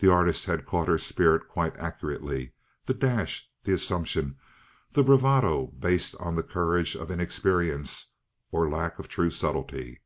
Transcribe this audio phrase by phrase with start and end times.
[0.00, 2.54] The artist had caught her spirit quite accurately,
[2.86, 4.36] the dash, the assumption,
[4.90, 8.14] the bravado based on the courage of inexperience,
[8.50, 10.00] or lack of true subtlety.